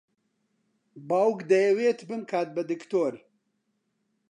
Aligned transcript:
باوک 1.07 1.37
دەیەوێت 1.51 1.99
بمکات 2.09 2.49
بە 2.55 2.61
دکتۆر. 2.71 3.13